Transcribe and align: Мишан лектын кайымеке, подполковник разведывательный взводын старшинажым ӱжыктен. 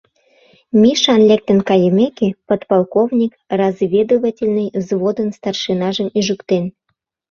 Мишан 0.81 1.21
лектын 1.29 1.59
кайымеке, 1.69 2.27
подполковник 2.47 3.31
разведывательный 3.59 4.69
взводын 4.81 5.29
старшинажым 5.37 6.07
ӱжыктен. 6.19 6.63